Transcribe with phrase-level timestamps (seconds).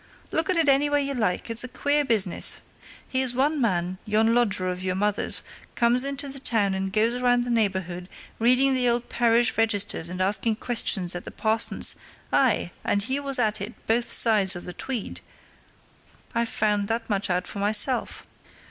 [0.31, 2.59] "Look at it anyway you like, it's a queer business!
[3.07, 5.43] Here's one man, yon lodger of your mother's,
[5.75, 8.09] comes into the town and goes round the neighbourhood
[8.39, 11.95] reading the old parish registers and asking questions at the parson's
[12.33, 15.21] aye, and he was at it both sides of the Tweed
[16.33, 18.25] I've found that much out for myself!